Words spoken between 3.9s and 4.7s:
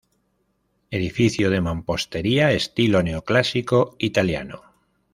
italiano.